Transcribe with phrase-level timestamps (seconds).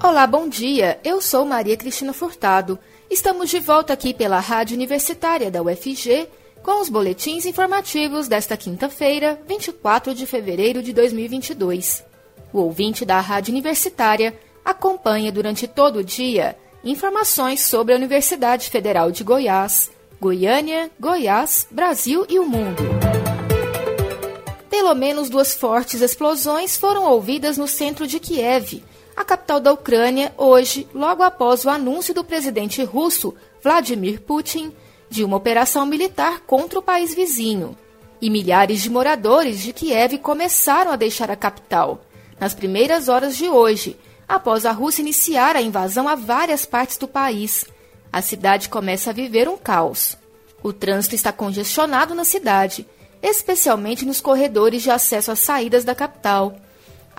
[0.00, 1.00] Olá, bom dia.
[1.02, 2.78] Eu sou Maria Cristina Furtado.
[3.10, 6.28] Estamos de volta aqui pela Rádio Universitária da UFG
[6.62, 12.04] com os boletins informativos desta quinta-feira, 24 de fevereiro de 2022.
[12.52, 19.10] O ouvinte da Rádio Universitária acompanha durante todo o dia informações sobre a Universidade Federal
[19.10, 19.90] de Goiás,
[20.20, 22.84] Goiânia, Goiás, Brasil e o mundo.
[24.70, 28.80] Pelo menos duas fortes explosões foram ouvidas no centro de Kiev,
[29.18, 34.72] a capital da Ucrânia, hoje, logo após o anúncio do presidente russo Vladimir Putin
[35.10, 37.76] de uma operação militar contra o país vizinho.
[38.22, 42.00] E milhares de moradores de Kiev começaram a deixar a capital
[42.38, 43.96] nas primeiras horas de hoje,
[44.28, 47.64] após a Rússia iniciar a invasão a várias partes do país.
[48.12, 50.16] A cidade começa a viver um caos.
[50.62, 52.86] O trânsito está congestionado na cidade,
[53.20, 56.54] especialmente nos corredores de acesso às saídas da capital.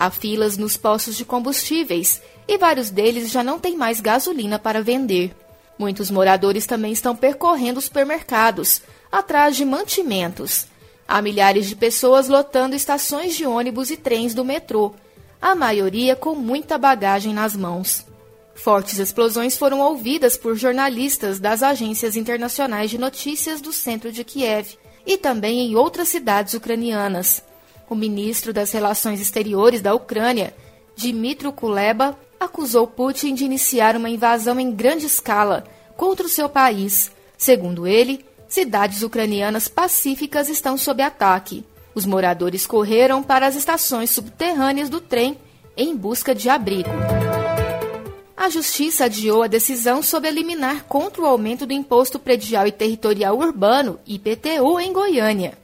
[0.01, 4.81] Há filas nos postos de combustíveis e vários deles já não têm mais gasolina para
[4.81, 5.35] vender.
[5.77, 10.67] Muitos moradores também estão percorrendo supermercados, atrás de mantimentos.
[11.05, 14.93] Há milhares de pessoas lotando estações de ônibus e trens do metrô,
[15.41, 18.05] a maioria com muita bagagem nas mãos.
[18.55, 24.77] Fortes explosões foram ouvidas por jornalistas das agências internacionais de notícias do centro de Kiev
[25.05, 27.43] e também em outras cidades ucranianas.
[27.89, 30.53] O ministro das Relações Exteriores da Ucrânia,
[30.95, 35.63] Dmitry Kuleba, acusou Putin de iniciar uma invasão em grande escala
[35.97, 37.11] contra o seu país.
[37.35, 41.65] Segundo ele, cidades ucranianas pacíficas estão sob ataque.
[41.95, 45.37] Os moradores correram para as estações subterrâneas do trem
[45.75, 46.91] em busca de abrigo.
[48.37, 53.37] A Justiça adiou a decisão sobre eliminar contra o aumento do Imposto Predial e Territorial
[53.37, 55.57] Urbano, IPTU, em Goiânia.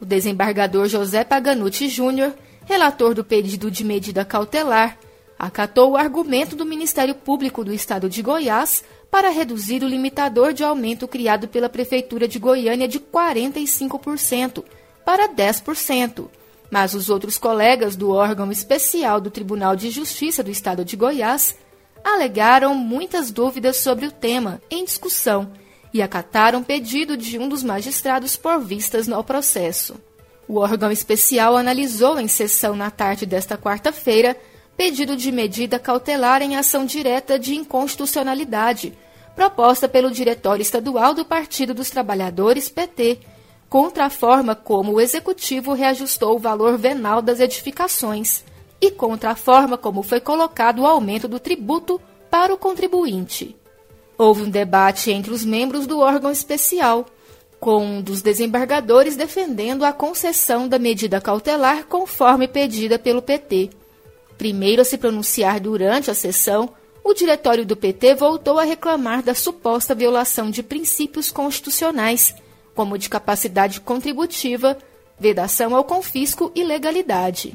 [0.00, 2.32] O desembargador José Paganucci Júnior,
[2.64, 4.96] relator do pedido de medida cautelar,
[5.38, 10.64] acatou o argumento do Ministério Público do Estado de Goiás para reduzir o limitador de
[10.64, 14.64] aumento criado pela Prefeitura de Goiânia de 45%
[15.04, 16.28] para 10%.
[16.70, 21.56] Mas os outros colegas do órgão especial do Tribunal de Justiça do Estado de Goiás
[22.02, 25.50] alegaram muitas dúvidas sobre o tema em discussão
[25.92, 29.94] e acataram pedido de um dos magistrados por vistas no processo.
[30.46, 34.36] O órgão especial analisou em sessão na tarde desta quarta-feira
[34.76, 38.96] pedido de medida cautelar em ação direta de inconstitucionalidade,
[39.36, 43.18] proposta pelo Diretório Estadual do Partido dos Trabalhadores, PT,
[43.68, 48.42] contra a forma como o Executivo reajustou o valor venal das edificações
[48.80, 52.00] e contra a forma como foi colocado o aumento do tributo
[52.30, 53.59] para o contribuinte.
[54.20, 57.06] Houve um debate entre os membros do órgão especial,
[57.58, 63.70] com um dos desembargadores defendendo a concessão da medida cautelar conforme pedida pelo PT.
[64.36, 66.68] Primeiro a se pronunciar durante a sessão,
[67.02, 72.34] o diretório do PT voltou a reclamar da suposta violação de princípios constitucionais,
[72.74, 74.76] como de capacidade contributiva,
[75.18, 77.54] vedação ao confisco e legalidade.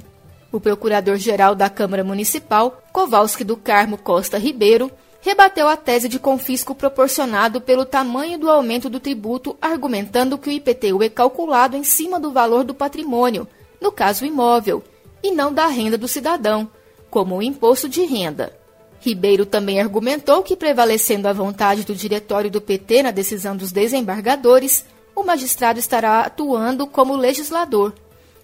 [0.51, 4.89] O procurador-geral da Câmara Municipal, Kowalski do Carmo Costa Ribeiro,
[5.25, 10.51] rebateu a tese de confisco proporcionado pelo tamanho do aumento do tributo, argumentando que o
[10.51, 13.47] IPTU é calculado em cima do valor do patrimônio,
[13.81, 14.83] no caso imóvel,
[15.23, 16.69] e não da renda do cidadão,
[17.09, 18.55] como o imposto de renda.
[18.99, 24.85] Ribeiro também argumentou que, prevalecendo a vontade do diretório do PT na decisão dos desembargadores,
[25.15, 27.95] o magistrado estará atuando como legislador,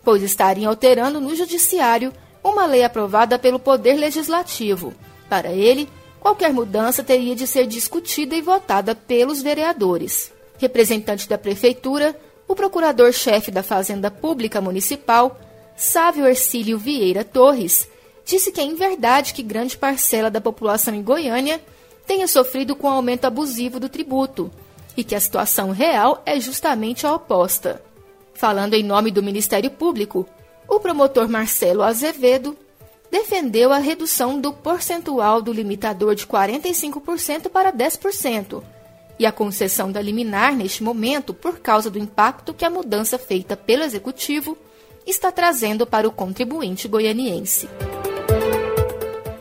[0.04, 2.12] pois estaria alterando no judiciário
[2.44, 4.96] uma lei aprovada pelo Poder Legislativo.
[5.30, 5.88] Para ele,
[6.22, 10.32] qualquer mudança teria de ser discutida e votada pelos vereadores.
[10.60, 12.16] Representante da Prefeitura,
[12.48, 15.40] o procurador-chefe da Fazenda Pública Municipal,
[15.76, 17.90] Sávio Ercílio Vieira Torres,
[18.24, 21.60] disse que é em verdade que grande parcela da população em Goiânia
[22.06, 24.52] tenha sofrido com o aumento abusivo do tributo
[24.96, 27.82] e que a situação real é justamente a oposta.
[28.34, 30.28] Falando em nome do Ministério Público,
[30.68, 32.56] o promotor Marcelo Azevedo
[33.12, 38.64] defendeu a redução do percentual do limitador de 45% para 10%
[39.20, 43.56] e a concessão da liminar neste momento por causa do impacto que a mudança feita
[43.56, 44.58] pelo executivo
[45.06, 47.70] está trazendo para o contribuinte goianiense.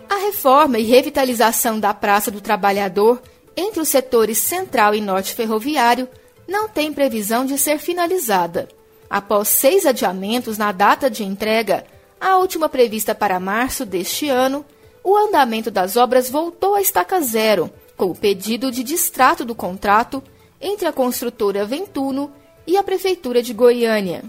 [0.09, 3.23] A reforma e revitalização da Praça do Trabalhador
[3.57, 6.09] entre os setores central e norte ferroviário
[6.47, 8.69] não tem previsão de ser finalizada.
[9.09, 11.85] Após seis adiamentos na data de entrega,
[12.21, 14.65] a última prevista para março deste ano,
[15.03, 20.23] o andamento das obras voltou à estaca zero, com o pedido de distrato do contrato
[20.61, 22.31] entre a construtora Ventuno
[22.67, 24.23] e a Prefeitura de Goiânia.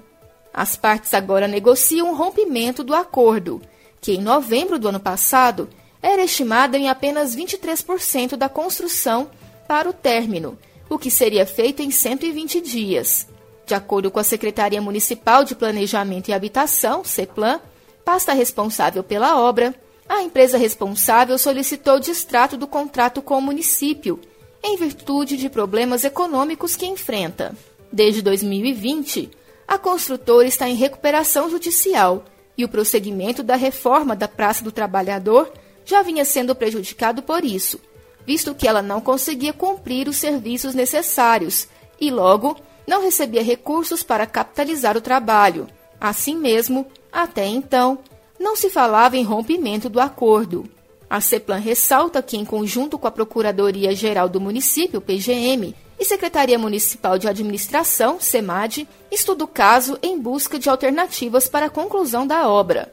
[0.54, 3.62] As partes agora negociam o rompimento do acordo,
[4.00, 5.70] que em novembro do ano passado
[6.02, 9.30] era estimada em apenas 23% da construção
[9.68, 10.58] para o término,
[10.90, 13.28] o que seria feito em 120 dias.
[13.66, 17.62] De acordo com a Secretaria Municipal de Planejamento e Habitação, CEPLAN,
[18.04, 19.74] pasta responsável pela obra,
[20.08, 24.20] a empresa responsável solicitou distrato do contrato com o município,
[24.64, 27.56] em virtude de problemas econômicos que enfrenta.
[27.92, 29.32] Desde 2020,
[29.68, 32.26] a construtora está em recuperação judicial
[32.58, 35.52] e o prosseguimento da reforma da Praça do Trabalhador
[35.86, 37.80] já vinha sendo prejudicado por isso,
[38.26, 41.68] visto que ela não conseguia cumprir os serviços necessários
[42.00, 45.68] e, logo, não recebia recursos para capitalizar o trabalho.
[46.00, 48.00] Assim mesmo, até então,
[48.40, 50.66] não se falava em rompimento do acordo.
[51.10, 57.20] A CEPLAN ressalta que, em conjunto com a Procuradoria-Geral do Município, PGM, e Secretaria Municipal
[57.20, 62.92] de Administração, SEMAD, estuda o caso em busca de alternativas para a conclusão da obra.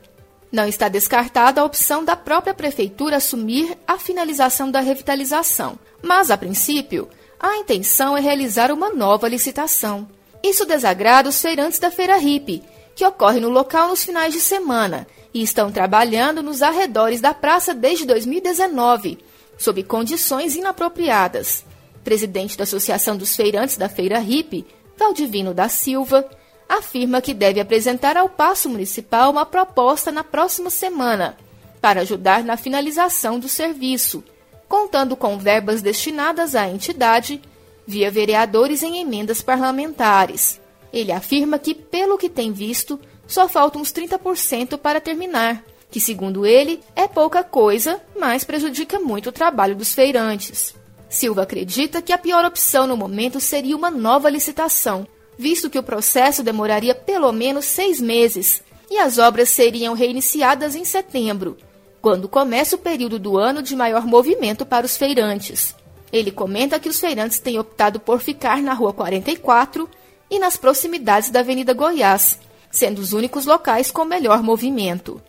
[0.53, 6.37] Não está descartada a opção da própria Prefeitura assumir a finalização da revitalização, mas, a
[6.37, 7.09] princípio,
[7.41, 10.07] a intenção é realizar uma nova licitação.
[10.43, 12.63] Isso desagrada os feirantes da Feira Hippie,
[12.99, 17.73] que ocorre no local nos finais de semana e estão trabalhando nos arredores da praça
[17.73, 19.21] desde 2019,
[19.57, 21.65] sob condições inapropriadas.
[22.03, 24.67] Presidente da Associação dos Feirantes da Feira Hippie,
[24.97, 26.29] Valdivino da Silva,
[26.69, 31.37] afirma que deve apresentar ao Paço Municipal uma proposta na próxima semana
[31.81, 34.25] para ajudar na finalização do serviço,
[34.69, 37.41] contando com verbas destinadas à entidade
[37.87, 40.61] via vereadores em emendas parlamentares.
[40.93, 46.47] Ele afirma que, pelo que tem visto, só faltam uns 30% para terminar, que, segundo
[46.47, 50.75] ele, é pouca coisa, mas prejudica muito o trabalho dos feirantes.
[51.09, 55.07] Silva acredita que a pior opção no momento seria uma nova licitação,
[55.39, 60.85] visto que o processo demoraria pelo menos seis meses e as obras seriam reiniciadas em
[60.85, 61.57] setembro,
[62.01, 65.75] quando começa o período do ano de maior movimento para os feirantes.
[66.13, 69.89] Ele comenta que os feirantes têm optado por ficar na Rua 44
[70.31, 72.39] e nas proximidades da Avenida Goiás,
[72.71, 75.21] sendo os únicos locais com melhor movimento.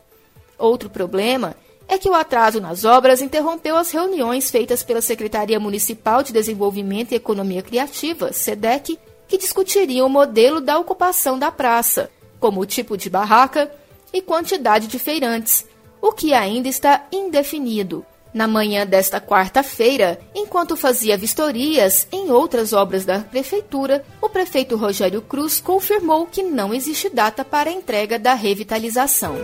[0.57, 1.55] Outro problema
[1.87, 7.11] é que o atraso nas obras interrompeu as reuniões feitas pela Secretaria Municipal de Desenvolvimento
[7.11, 12.95] e Economia Criativa, SEDEC, que discutiriam o modelo da ocupação da praça, como o tipo
[12.95, 13.71] de barraca
[14.13, 15.65] e quantidade de feirantes,
[16.01, 18.05] o que ainda está indefinido.
[18.33, 25.21] Na manhã desta quarta-feira, enquanto fazia vistorias em outras obras da prefeitura, o prefeito Rogério
[25.21, 29.35] Cruz confirmou que não existe data para a entrega da revitalização.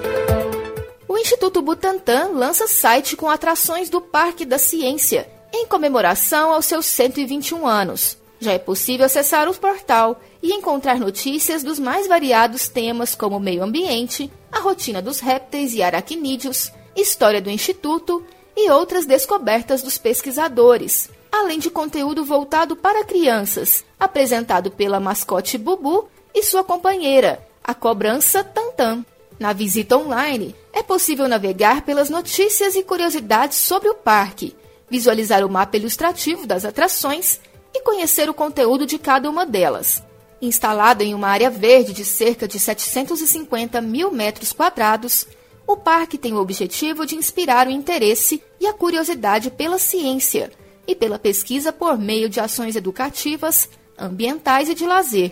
[1.08, 6.86] O Instituto Butantan lança site com atrações do Parque da Ciência, em comemoração aos seus
[6.86, 8.18] 121 anos.
[8.40, 13.64] Já é possível acessar o portal e encontrar notícias dos mais variados temas como meio
[13.64, 18.24] ambiente, a rotina dos répteis e aracnídeos, história do Instituto
[18.56, 26.08] e outras descobertas dos pesquisadores, além de conteúdo voltado para crianças, apresentado pela mascote Bubu
[26.34, 29.06] e sua companheira, a cobrança Tantan.
[29.38, 34.56] Na visita online, é possível navegar pelas notícias e curiosidades sobre o parque,
[34.90, 37.40] visualizar o mapa ilustrativo das atrações
[37.74, 40.02] e conhecer o conteúdo de cada uma delas.
[40.42, 45.28] Instalado em uma área verde de cerca de 750 mil metros quadrados,
[45.68, 50.52] o parque tem o objetivo de inspirar o interesse e a curiosidade pela ciência
[50.88, 53.68] e pela pesquisa por meio de ações educativas,
[53.98, 55.32] ambientais e de lazer.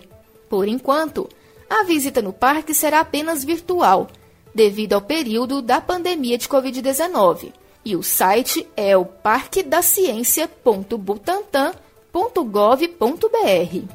[0.49, 1.29] Por enquanto,
[1.69, 4.07] a visita no parque será apenas virtual,
[4.53, 7.51] devido ao período da pandemia de Covid-19.
[7.85, 13.87] E o site é o parquedaciência.butantan.com www.gov.br.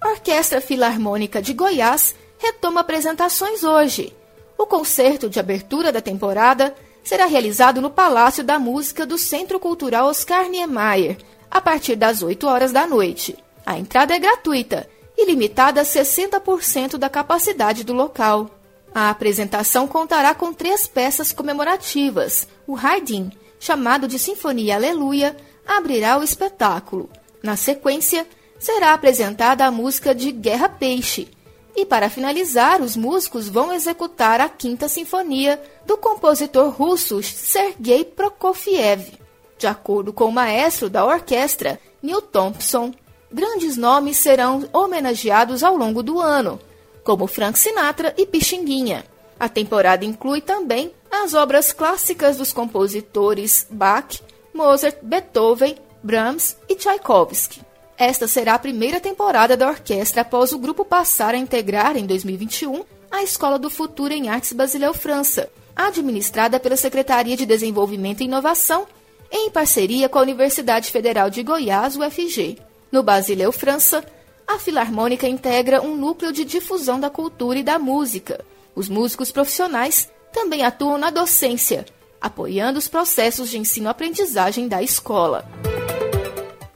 [0.00, 4.12] A Orquestra Filarmônica de Goiás retoma apresentações hoje.
[4.58, 10.08] O concerto de abertura da temporada será realizado no Palácio da Música do Centro Cultural
[10.08, 11.16] Oscar Niemeyer,
[11.48, 13.36] a partir das 8 horas da noite.
[13.64, 18.50] A entrada é gratuita e limitada a 60% da capacidade do local.
[18.94, 23.30] A apresentação contará com três peças comemorativas: o Hardin,
[23.60, 27.08] chamado de Sinfonia Aleluia, abrirá o espetáculo.
[27.42, 28.26] Na sequência,
[28.58, 31.28] será apresentada a música de Guerra Peixe.
[31.74, 39.18] E para finalizar, os músicos vão executar a Quinta Sinfonia do compositor russo Sergei Prokofiev.
[39.58, 42.92] De acordo com o maestro da orquestra, Neil Thompson,
[43.32, 46.60] grandes nomes serão homenageados ao longo do ano,
[47.02, 49.04] como Frank Sinatra e Pixinguinha.
[49.40, 54.20] A temporada inclui também as obras clássicas dos compositores Bach,
[54.52, 57.71] Mozart, Beethoven, Brahms e Tchaikovsky.
[58.02, 62.84] Esta será a primeira temporada da orquestra após o grupo passar a integrar, em 2021,
[63.08, 68.88] a Escola do Futuro em Artes Basileu França, administrada pela Secretaria de Desenvolvimento e Inovação,
[69.30, 72.58] em parceria com a Universidade Federal de Goiás, UFG.
[72.90, 74.04] No Basileu França,
[74.48, 78.44] a Filarmônica integra um núcleo de difusão da cultura e da música.
[78.74, 81.86] Os músicos profissionais também atuam na docência,
[82.20, 85.48] apoiando os processos de ensino-aprendizagem da escola.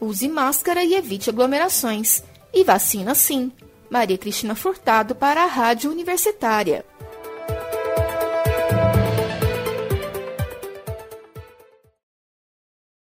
[0.00, 2.22] Use máscara e evite aglomerações.
[2.52, 3.52] E vacina sim.
[3.90, 6.84] Maria Cristina Furtado para a Rádio Universitária.